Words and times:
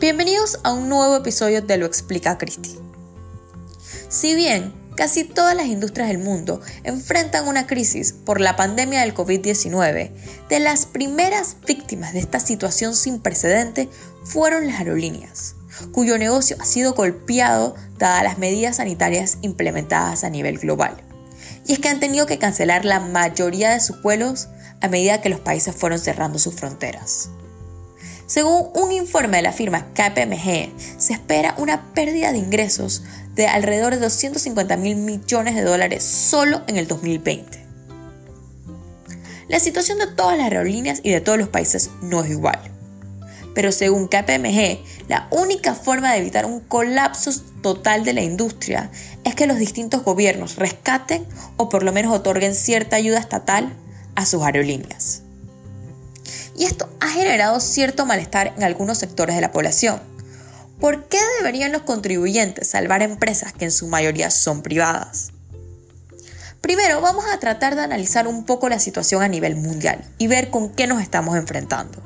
Bienvenidos 0.00 0.60
a 0.62 0.72
un 0.72 0.88
nuevo 0.88 1.16
episodio 1.16 1.60
de 1.60 1.76
Lo 1.76 1.84
Explica 1.84 2.38
Cristi. 2.38 2.78
Si 4.08 4.36
bien 4.36 4.72
casi 4.94 5.24
todas 5.24 5.56
las 5.56 5.66
industrias 5.66 6.06
del 6.06 6.20
mundo 6.20 6.60
enfrentan 6.84 7.48
una 7.48 7.66
crisis 7.66 8.12
por 8.12 8.40
la 8.40 8.54
pandemia 8.54 9.00
del 9.00 9.12
COVID-19, 9.12 10.12
de 10.48 10.60
las 10.60 10.86
primeras 10.86 11.56
víctimas 11.66 12.12
de 12.12 12.20
esta 12.20 12.38
situación 12.38 12.94
sin 12.94 13.18
precedente 13.18 13.88
fueron 14.22 14.68
las 14.68 14.78
aerolíneas, 14.78 15.56
cuyo 15.90 16.16
negocio 16.16 16.56
ha 16.60 16.64
sido 16.64 16.94
golpeado 16.94 17.74
dadas 17.98 18.22
las 18.22 18.38
medidas 18.38 18.76
sanitarias 18.76 19.38
implementadas 19.42 20.22
a 20.22 20.30
nivel 20.30 20.58
global. 20.58 20.96
Y 21.66 21.72
es 21.72 21.80
que 21.80 21.88
han 21.88 21.98
tenido 21.98 22.26
que 22.26 22.38
cancelar 22.38 22.84
la 22.84 23.00
mayoría 23.00 23.70
de 23.70 23.80
sus 23.80 24.00
vuelos 24.00 24.46
a 24.80 24.86
medida 24.86 25.20
que 25.20 25.28
los 25.28 25.40
países 25.40 25.74
fueron 25.74 25.98
cerrando 25.98 26.38
sus 26.38 26.54
fronteras. 26.54 27.30
Según 28.28 28.68
un 28.74 28.92
informe 28.92 29.38
de 29.38 29.42
la 29.42 29.54
firma 29.54 29.86
KPMG, 29.94 30.78
se 30.98 31.14
espera 31.14 31.54
una 31.56 31.94
pérdida 31.94 32.30
de 32.30 32.36
ingresos 32.36 33.02
de 33.34 33.46
alrededor 33.46 33.94
de 33.94 34.00
250 34.00 34.76
mil 34.76 34.96
millones 34.96 35.54
de 35.54 35.62
dólares 35.62 36.04
solo 36.04 36.60
en 36.66 36.76
el 36.76 36.86
2020. 36.86 37.64
La 39.48 39.58
situación 39.58 39.96
de 39.96 40.08
todas 40.08 40.36
las 40.36 40.44
aerolíneas 40.44 41.00
y 41.02 41.10
de 41.10 41.22
todos 41.22 41.38
los 41.38 41.48
países 41.48 41.88
no 42.02 42.22
es 42.22 42.30
igual. 42.30 42.60
Pero 43.54 43.72
según 43.72 44.08
KPMG, 44.08 45.08
la 45.08 45.26
única 45.30 45.74
forma 45.74 46.12
de 46.12 46.18
evitar 46.18 46.44
un 46.44 46.60
colapso 46.60 47.30
total 47.62 48.04
de 48.04 48.12
la 48.12 48.20
industria 48.20 48.90
es 49.24 49.34
que 49.36 49.46
los 49.46 49.56
distintos 49.56 50.04
gobiernos 50.04 50.56
rescaten 50.56 51.24
o 51.56 51.70
por 51.70 51.82
lo 51.82 51.94
menos 51.94 52.12
otorguen 52.12 52.54
cierta 52.54 52.96
ayuda 52.96 53.20
estatal 53.20 53.72
a 54.16 54.26
sus 54.26 54.42
aerolíneas 54.42 55.22
y 56.58 56.64
esto 56.64 56.88
ha 57.00 57.08
generado 57.08 57.60
cierto 57.60 58.04
malestar 58.04 58.52
en 58.56 58.64
algunos 58.64 58.98
sectores 58.98 59.36
de 59.36 59.40
la 59.40 59.52
población. 59.52 60.00
¿Por 60.80 61.04
qué 61.06 61.18
deberían 61.38 61.70
los 61.70 61.82
contribuyentes 61.82 62.68
salvar 62.68 63.02
empresas 63.02 63.52
que 63.52 63.64
en 63.64 63.70
su 63.70 63.86
mayoría 63.86 64.30
son 64.30 64.62
privadas? 64.62 65.30
Primero, 66.60 67.00
vamos 67.00 67.24
a 67.32 67.38
tratar 67.38 67.76
de 67.76 67.82
analizar 67.82 68.26
un 68.26 68.44
poco 68.44 68.68
la 68.68 68.80
situación 68.80 69.22
a 69.22 69.28
nivel 69.28 69.54
mundial 69.54 70.04
y 70.18 70.26
ver 70.26 70.50
con 70.50 70.70
qué 70.70 70.88
nos 70.88 71.00
estamos 71.00 71.36
enfrentando. 71.36 72.02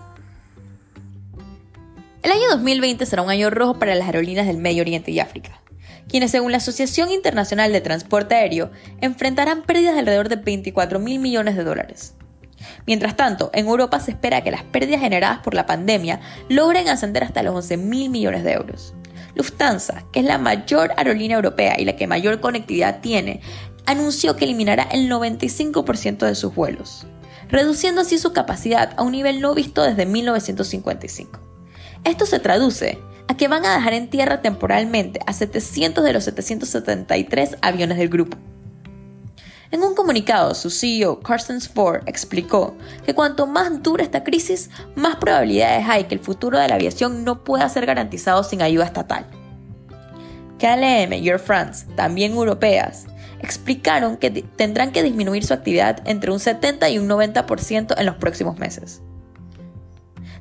El 2.23 2.30
año 2.30 2.50
2020 2.50 3.06
será 3.06 3.23
un 3.23 3.30
año 3.30 3.48
rojo 3.48 3.78
para 3.78 3.95
las 3.95 4.06
aerolíneas 4.06 4.47
del 4.47 4.58
Medio 4.58 4.83
Oriente 4.83 5.11
y 5.11 5.19
África, 5.19 5.62
quienes 6.08 6.30
según 6.30 6.53
la 6.53 6.58
Asociación 6.58 7.11
Internacional 7.11 7.73
de 7.73 7.80
Transporte 7.80 8.34
Aéreo 8.34 8.70
enfrentarán 9.00 9.62
pérdidas 9.62 9.95
de 9.95 10.00
alrededor 10.00 10.28
de 10.28 10.36
24 10.36 10.98
mil 10.98 11.19
millones 11.19 11.56
de 11.56 11.64
dólares. 11.64 12.14
Mientras 12.87 13.17
tanto, 13.17 13.51
en 13.55 13.67
Europa 13.67 14.01
se 14.01 14.13
espera 14.13 14.43
que 14.43 14.51
las 14.51 14.63
pérdidas 14.63 15.01
generadas 15.01 15.39
por 15.39 15.55
la 15.55 15.67
pandemia 15.67 16.21
logren 16.49 16.89
ascender 16.89 17.25
hasta 17.25 17.43
los 17.43 17.55
11 17.55 17.77
mil 17.77 18.11
millones 18.11 18.45
de 18.45 18.53
euros. 18.53 18.95
Lufthansa, 19.35 20.05
que 20.13 20.21
es 20.21 20.27
la 20.27 20.39
mayor 20.39 20.93
aerolínea 20.97 21.37
europea 21.37 21.77
y 21.79 21.85
la 21.85 21.97
que 21.97 22.07
mayor 22.07 22.41
conectividad 22.41 23.01
tiene, 23.01 23.41
anunció 23.87 24.37
que 24.37 24.45
eliminará 24.45 24.85
el 24.85 25.11
95% 25.11 26.27
de 26.27 26.35
sus 26.35 26.55
vuelos, 26.55 27.07
reduciendo 27.49 28.03
así 28.03 28.19
su 28.19 28.33
capacidad 28.33 28.93
a 28.97 29.03
un 29.03 29.13
nivel 29.13 29.41
no 29.41 29.55
visto 29.55 29.83
desde 29.83 30.07
1955. 30.07 31.41
Esto 32.05 32.27
se 32.27 32.41
traduce 32.41 32.99
a 33.29 33.37
que 33.37 33.48
van 33.48 33.65
a 33.65 33.75
dejar 33.75 33.95
en 33.95 34.11
tierra 34.11 34.42
temporalmente 34.42 35.20
a 35.27 35.33
700 35.33 36.05
de 36.05 36.13
los 36.13 36.25
773 36.25 37.57
aviones 37.63 37.98
del 37.98 38.09
grupo. 38.09 38.36
En 39.73 39.83
un 39.83 39.95
comunicado, 39.95 40.55
su 40.55 40.69
CEO, 40.69 41.21
Carsten 41.21 41.59
Spohr, 41.59 42.03
explicó 42.05 42.77
que 43.07 43.15
cuanto 43.15 43.47
más 43.47 43.83
dura 43.83 44.05
esta 44.05 44.23
crisis, 44.23 44.69
más 44.97 45.17
probabilidades 45.17 45.87
hay 45.89 46.05
que 46.05 46.15
el 46.15 46.21
futuro 46.21 46.59
de 46.59 46.69
la 46.69 46.75
aviación 46.75 47.25
no 47.25 47.43
pueda 47.43 47.67
ser 47.71 47.87
garantizado 47.87 48.45
sin 48.45 48.61
ayuda 48.61 48.85
estatal. 48.85 49.25
KLM 50.59 51.15
y 51.15 51.27
Air 51.27 51.39
France, 51.39 51.87
también 51.97 52.33
europeas, 52.33 53.07
explicaron 53.41 54.19
que 54.19 54.31
tendrán 54.31 54.93
que 54.93 55.03
disminuir 55.03 55.43
su 55.43 55.55
actividad 55.55 56.07
entre 56.07 56.31
un 56.31 56.39
70 56.39 56.91
y 56.91 56.99
un 56.99 57.09
90% 57.09 57.95
en 57.97 58.07
los 58.07 58.17
próximos 58.17 58.59
meses. 58.59 59.01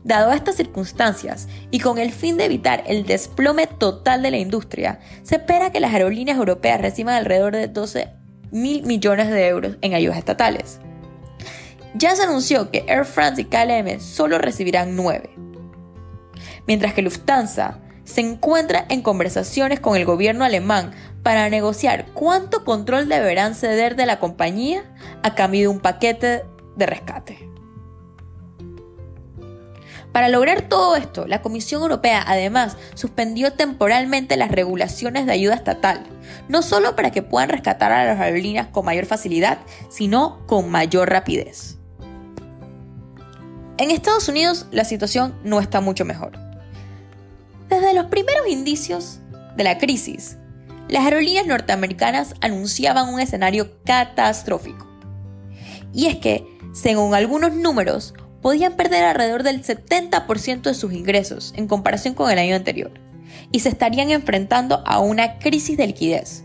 Dado 0.04 0.34
estas 0.34 0.56
circunstancias 0.56 1.48
y 1.70 1.80
con 1.80 2.00
el 2.00 2.12
fin 2.12 2.36
de 2.36 2.46
evitar 2.46 2.84
el 2.86 3.06
desplome 3.06 3.68
total 3.68 4.24
de 4.24 4.32
la 4.32 4.40
industria, 4.40 5.00
se 5.24 5.36
espera 5.36 5.72
que 5.72 5.80
las 5.80 5.94
aerolíneas 5.94 6.38
europeas 6.38 6.82
reciban 6.82 7.16
alrededor 7.16 7.56
de 7.56 7.70
12 7.70 8.21
mil 8.52 8.84
millones 8.84 9.30
de 9.30 9.48
euros 9.48 9.78
en 9.82 9.94
ayudas 9.94 10.18
estatales. 10.18 10.80
Ya 11.94 12.16
se 12.16 12.24
anunció 12.24 12.72
que 12.72 12.86
Air 12.88 13.06
France 13.06 13.42
y 13.42 13.46
KLM 13.46 14.00
solo 14.00 14.38
recibirán 14.38 14.96
9, 14.96 15.30
mientras 16.68 16.94
que 16.94 17.02
Lufthansa 17.02 17.80
se 18.04 18.22
encuentra 18.22 18.86
en 18.90 19.02
conversaciones 19.02 19.80
con 19.80 19.96
el 19.96 20.06
gobierno 20.06 20.44
alemán 20.44 20.92
para 21.24 21.50
negociar 21.50 22.08
cuánto 22.14 22.64
control 22.64 23.08
deberán 23.08 23.56
ceder 23.56 23.96
de 23.96 24.06
la 24.06 24.20
compañía 24.20 24.84
a 25.24 25.36
cambio 25.36 25.62
de 25.62 25.68
un 25.68 25.80
paquete 25.80 26.44
de 26.76 26.86
rescate. 26.86 27.51
Para 30.12 30.28
lograr 30.28 30.64
todo 30.64 30.98
esto, 30.98 31.26
la 31.26 31.42
Comisión 31.42 31.82
Europea 31.82 32.24
además 32.26 32.76
suspendió 32.96 33.54
temporalmente 33.54 34.36
las 34.36 34.52
regulaciones 34.52 35.26
de 35.26 35.32
ayuda 35.32 35.56
estatal, 35.56 36.04
no 36.50 36.62
solo 36.62 36.96
para 36.96 37.12
que 37.12 37.22
puedan 37.22 37.50
rescatar 37.50 37.92
a 37.94 38.06
las 38.06 38.20
aerolíneas 38.20 38.68
con 38.68 38.86
mayor 38.86 39.06
facilidad, 39.06 39.60
sino 39.90 40.46
con 40.48 40.70
mayor 40.70 41.10
rapidez. 41.10 41.78
En 43.78 43.90
Estados 43.90 44.28
Unidos 44.28 44.68
la 44.72 44.84
situación 44.84 45.34
no 45.44 45.62
está 45.62 45.80
mucho 45.80 46.04
mejor. 46.04 46.34
Desde 47.70 47.94
los 47.94 48.08
primeros 48.08 48.48
indicios 48.48 49.20
de 49.56 49.64
la 49.64 49.78
crisis, 49.78 50.38
las 50.90 51.06
aerolíneas 51.06 51.48
norteamericanas 51.48 52.36
anunciaban 52.42 53.08
un 53.08 53.22
escenario 53.22 53.82
catastrófico. 53.86 54.88
Y 55.94 56.08
es 56.08 56.18
que, 56.18 56.46
según 56.74 57.16
algunos 57.16 57.54
números, 57.54 58.14
podían 58.42 58.74
perder 58.74 59.04
alrededor 59.06 59.44
del 59.44 59.64
70% 59.64 60.62
de 60.62 60.74
sus 60.74 60.94
ingresos 60.94 61.54
en 61.56 61.68
comparación 61.68 62.14
con 62.14 62.30
el 62.32 62.40
año 62.40 62.56
anterior 62.56 62.92
y 63.52 63.60
se 63.60 63.70
estarían 63.70 64.12
enfrentando 64.12 64.84
a 64.86 65.00
una 65.00 65.40
crisis 65.40 65.78
de 65.78 65.88
liquidez. 65.88 66.44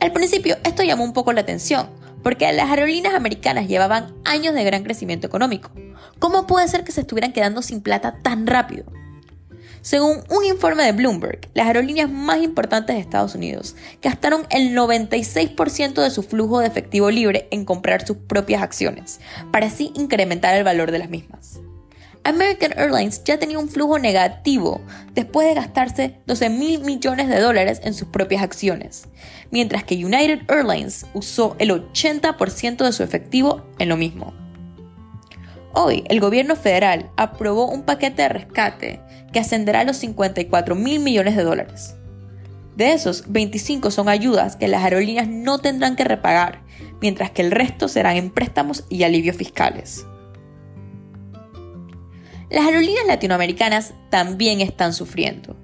Al 0.00 0.12
principio 0.12 0.56
esto 0.64 0.82
llamó 0.82 1.04
un 1.04 1.12
poco 1.12 1.32
la 1.32 1.40
atención, 1.40 1.88
porque 2.22 2.52
las 2.52 2.70
aerolíneas 2.70 3.14
americanas 3.14 3.68
llevaban 3.68 4.14
años 4.24 4.54
de 4.54 4.64
gran 4.64 4.84
crecimiento 4.84 5.26
económico. 5.26 5.70
¿Cómo 6.18 6.46
puede 6.46 6.68
ser 6.68 6.84
que 6.84 6.92
se 6.92 7.00
estuvieran 7.00 7.32
quedando 7.32 7.62
sin 7.62 7.80
plata 7.80 8.18
tan 8.22 8.46
rápido? 8.46 8.84
Según 9.80 10.24
un 10.28 10.44
informe 10.44 10.84
de 10.84 10.92
Bloomberg, 10.92 11.48
las 11.54 11.66
aerolíneas 11.66 12.10
más 12.10 12.42
importantes 12.42 12.96
de 12.96 13.00
Estados 13.00 13.34
Unidos 13.34 13.76
gastaron 14.02 14.46
el 14.50 14.76
96% 14.76 16.02
de 16.02 16.10
su 16.10 16.22
flujo 16.22 16.60
de 16.60 16.66
efectivo 16.66 17.10
libre 17.10 17.48
en 17.50 17.64
comprar 17.64 18.06
sus 18.06 18.16
propias 18.16 18.62
acciones, 18.62 19.20
para 19.52 19.66
así 19.66 19.92
incrementar 19.94 20.54
el 20.56 20.64
valor 20.64 20.90
de 20.90 20.98
las 20.98 21.10
mismas. 21.10 21.60
American 22.24 22.78
Airlines 22.78 23.22
ya 23.24 23.38
tenía 23.38 23.58
un 23.58 23.68
flujo 23.68 23.98
negativo 23.98 24.82
después 25.14 25.48
de 25.48 25.54
gastarse 25.54 26.20
12 26.26 26.50
mil 26.50 26.80
millones 26.80 27.28
de 27.28 27.40
dólares 27.40 27.80
en 27.84 27.94
sus 27.94 28.08
propias 28.08 28.42
acciones, 28.42 29.08
mientras 29.50 29.84
que 29.84 30.04
United 30.04 30.42
Airlines 30.48 31.06
usó 31.14 31.56
el 31.58 31.70
80% 31.70 32.84
de 32.84 32.92
su 32.92 33.02
efectivo 33.02 33.62
en 33.78 33.88
lo 33.88 33.96
mismo. 33.96 34.47
Hoy, 35.80 36.02
el 36.08 36.18
gobierno 36.18 36.56
federal 36.56 37.08
aprobó 37.16 37.70
un 37.70 37.82
paquete 37.82 38.22
de 38.22 38.28
rescate 38.28 39.00
que 39.32 39.38
ascenderá 39.38 39.82
a 39.82 39.84
los 39.84 39.96
54 39.98 40.74
mil 40.74 40.98
millones 40.98 41.36
de 41.36 41.44
dólares. 41.44 41.94
De 42.74 42.90
esos, 42.90 43.30
25 43.30 43.92
son 43.92 44.08
ayudas 44.08 44.56
que 44.56 44.66
las 44.66 44.82
aerolíneas 44.82 45.28
no 45.28 45.60
tendrán 45.60 45.94
que 45.94 46.02
repagar, 46.02 46.62
mientras 47.00 47.30
que 47.30 47.42
el 47.42 47.52
resto 47.52 47.86
serán 47.86 48.16
en 48.16 48.30
préstamos 48.30 48.86
y 48.88 49.04
alivios 49.04 49.36
fiscales. 49.36 50.04
Las 52.50 52.66
aerolíneas 52.66 53.06
latinoamericanas 53.06 53.94
también 54.10 54.60
están 54.60 54.92
sufriendo. 54.92 55.56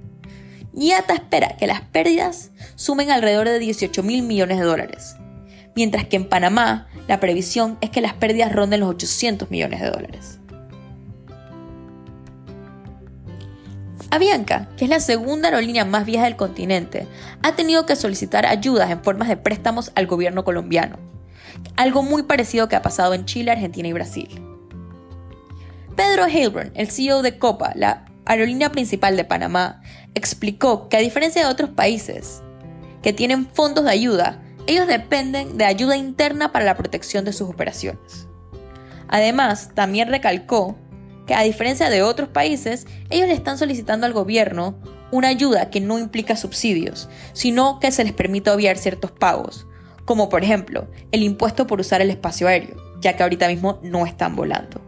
IATA 0.72 1.14
espera 1.14 1.56
que 1.56 1.66
las 1.66 1.80
pérdidas 1.80 2.52
sumen 2.76 3.10
alrededor 3.10 3.48
de 3.48 3.58
18 3.58 4.00
mil 4.04 4.22
millones 4.22 4.60
de 4.60 4.64
dólares, 4.64 5.16
mientras 5.74 6.06
que 6.06 6.16
en 6.16 6.28
Panamá 6.28 6.88
la 7.08 7.20
previsión 7.20 7.78
es 7.80 7.90
que 7.90 8.00
las 8.00 8.14
pérdidas 8.14 8.52
ronden 8.52 8.80
los 8.80 8.90
800 8.90 9.50
millones 9.50 9.80
de 9.80 9.90
dólares. 9.90 10.38
Avianca, 14.14 14.68
que 14.76 14.84
es 14.84 14.90
la 14.90 15.00
segunda 15.00 15.48
aerolínea 15.48 15.84
más 15.84 16.06
vieja 16.06 16.24
del 16.24 16.36
continente, 16.36 17.08
ha 17.42 17.56
tenido 17.56 17.84
que 17.84 17.96
solicitar 17.96 18.46
ayudas 18.46 18.90
en 18.92 19.02
formas 19.02 19.28
de 19.28 19.36
préstamos 19.36 19.90
al 19.96 20.06
gobierno 20.06 20.44
colombiano, 20.44 20.98
algo 21.74 22.04
muy 22.04 22.22
parecido 22.22 22.68
que 22.68 22.76
ha 22.76 22.82
pasado 22.82 23.14
en 23.14 23.24
Chile, 23.24 23.50
Argentina 23.50 23.88
y 23.88 23.92
Brasil. 23.92 24.40
Pedro 25.96 26.26
Heilbron, 26.26 26.70
el 26.74 26.92
CEO 26.92 27.22
de 27.22 27.38
Copa, 27.38 27.72
la 27.74 28.04
aerolínea 28.24 28.70
principal 28.70 29.16
de 29.16 29.24
Panamá, 29.24 29.82
explicó 30.14 30.88
que 30.88 30.96
a 30.96 31.00
diferencia 31.00 31.42
de 31.42 31.50
otros 31.50 31.70
países 31.70 32.40
que 33.02 33.12
tienen 33.12 33.48
fondos 33.48 33.84
de 33.84 33.90
ayuda, 33.90 34.43
ellos 34.66 34.86
dependen 34.86 35.58
de 35.58 35.64
ayuda 35.64 35.96
interna 35.96 36.52
para 36.52 36.64
la 36.64 36.76
protección 36.76 37.24
de 37.24 37.32
sus 37.32 37.48
operaciones. 37.48 38.28
Además, 39.08 39.70
también 39.74 40.08
recalcó 40.08 40.76
que 41.26 41.34
a 41.34 41.42
diferencia 41.42 41.90
de 41.90 42.02
otros 42.02 42.28
países, 42.28 42.86
ellos 43.10 43.28
le 43.28 43.34
están 43.34 43.58
solicitando 43.58 44.06
al 44.06 44.12
gobierno 44.12 44.76
una 45.10 45.28
ayuda 45.28 45.70
que 45.70 45.80
no 45.80 45.98
implica 45.98 46.36
subsidios, 46.36 47.08
sino 47.32 47.78
que 47.78 47.92
se 47.92 48.04
les 48.04 48.12
permita 48.12 48.54
obviar 48.54 48.78
ciertos 48.78 49.10
pagos, 49.10 49.66
como 50.04 50.28
por 50.28 50.42
ejemplo 50.42 50.88
el 51.12 51.22
impuesto 51.22 51.66
por 51.66 51.80
usar 51.80 52.00
el 52.00 52.10
espacio 52.10 52.48
aéreo, 52.48 52.76
ya 53.00 53.16
que 53.16 53.22
ahorita 53.22 53.48
mismo 53.48 53.78
no 53.82 54.06
están 54.06 54.34
volando. 54.36 54.80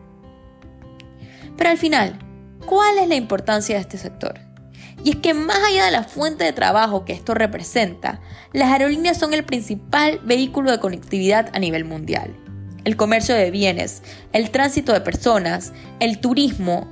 Pero 1.56 1.70
al 1.70 1.78
final, 1.78 2.19
¿cuál 2.67 2.99
es 2.99 3.08
la 3.08 3.14
importancia 3.14 3.76
de 3.76 3.82
este 3.82 3.99
sector? 3.99 4.45
Y 5.04 5.10
es 5.10 5.16
que 5.16 5.34
más 5.34 5.58
allá 5.58 5.84
de 5.84 5.90
la 5.90 6.04
fuente 6.04 6.44
de 6.44 6.52
trabajo 6.52 7.04
que 7.04 7.12
esto 7.12 7.34
representa, 7.34 8.20
las 8.52 8.72
aerolíneas 8.72 9.19
son 9.19 9.34
el 9.34 9.44
principal 9.44 10.20
vehículo 10.25 10.70
de 10.70 10.81
conectividad 10.81 11.50
a 11.52 11.58
nivel 11.58 11.84
mundial. 11.84 12.34
El 12.84 12.96
comercio 12.96 13.34
de 13.34 13.50
bienes, 13.50 14.02
el 14.32 14.50
tránsito 14.50 14.93
de 14.93 15.00
personas, 15.00 15.72
el 16.00 16.19
turismo, 16.20 16.88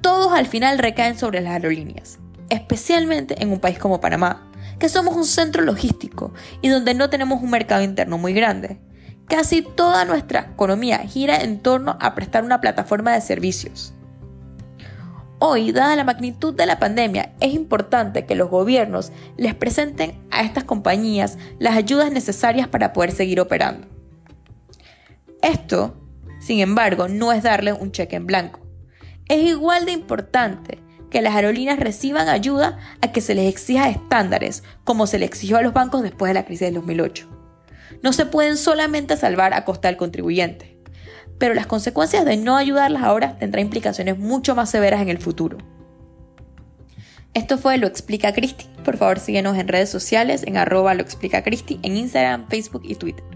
todos 0.00 0.32
al 0.32 0.46
final 0.46 0.78
recaen 0.78 1.18
sobre 1.18 1.40
las 1.40 1.54
aerolíneas, 1.54 2.18
especialmente 2.50 3.42
en 3.42 3.50
un 3.50 3.60
país 3.60 3.78
como 3.78 4.00
Panamá, 4.00 4.50
que 4.78 4.88
somos 4.88 5.16
un 5.16 5.24
centro 5.24 5.62
logístico 5.62 6.32
y 6.62 6.68
donde 6.68 6.94
no 6.94 7.10
tenemos 7.10 7.42
un 7.42 7.50
mercado 7.50 7.82
interno 7.82 8.18
muy 8.18 8.32
grande. 8.32 8.78
Casi 9.28 9.62
toda 9.62 10.04
nuestra 10.04 10.50
economía 10.52 10.98
gira 10.98 11.38
en 11.38 11.60
torno 11.60 11.98
a 12.00 12.14
prestar 12.14 12.44
una 12.44 12.60
plataforma 12.60 13.12
de 13.12 13.20
servicios. 13.20 13.95
Hoy, 15.38 15.70
dada 15.70 15.96
la 15.96 16.04
magnitud 16.04 16.54
de 16.54 16.64
la 16.64 16.78
pandemia, 16.78 17.34
es 17.40 17.52
importante 17.52 18.24
que 18.24 18.34
los 18.34 18.48
gobiernos 18.48 19.12
les 19.36 19.54
presenten 19.54 20.18
a 20.30 20.40
estas 20.40 20.64
compañías 20.64 21.36
las 21.58 21.76
ayudas 21.76 22.10
necesarias 22.10 22.68
para 22.68 22.94
poder 22.94 23.12
seguir 23.12 23.40
operando. 23.40 23.86
Esto, 25.42 25.94
sin 26.40 26.60
embargo, 26.60 27.08
no 27.08 27.32
es 27.32 27.42
darle 27.42 27.74
un 27.74 27.92
cheque 27.92 28.16
en 28.16 28.26
blanco. 28.26 28.60
Es 29.28 29.42
igual 29.42 29.84
de 29.84 29.92
importante 29.92 30.78
que 31.10 31.20
las 31.20 31.34
aerolíneas 31.34 31.80
reciban 31.80 32.30
ayuda 32.30 32.78
a 33.02 33.12
que 33.12 33.20
se 33.20 33.34
les 33.34 33.46
exija 33.46 33.90
estándares, 33.90 34.62
como 34.84 35.06
se 35.06 35.18
le 35.18 35.26
exigió 35.26 35.58
a 35.58 35.62
los 35.62 35.74
bancos 35.74 36.02
después 36.02 36.30
de 36.30 36.34
la 36.34 36.46
crisis 36.46 36.68
del 36.68 36.74
2008. 36.76 37.28
No 38.02 38.14
se 38.14 38.24
pueden 38.24 38.56
solamente 38.56 39.18
salvar 39.18 39.52
a 39.52 39.66
costa 39.66 39.88
del 39.88 39.98
contribuyente 39.98 40.75
pero 41.38 41.54
las 41.54 41.66
consecuencias 41.66 42.24
de 42.24 42.36
no 42.36 42.56
ayudarlas 42.56 43.02
ahora 43.02 43.38
tendrán 43.38 43.66
implicaciones 43.66 44.18
mucho 44.18 44.54
más 44.54 44.70
severas 44.70 45.02
en 45.02 45.08
el 45.08 45.18
futuro. 45.18 45.58
Esto 47.34 47.58
fue 47.58 47.76
Lo 47.76 47.86
Explica 47.86 48.32
Cristi. 48.32 48.66
Por 48.82 48.96
favor 48.96 49.18
síguenos 49.18 49.58
en 49.58 49.68
redes 49.68 49.90
sociales 49.90 50.42
en 50.46 50.56
arroba 50.56 50.94
lo 50.94 51.02
explica 51.02 51.42
en 51.44 51.96
Instagram, 51.96 52.48
Facebook 52.48 52.82
y 52.84 52.94
Twitter. 52.94 53.35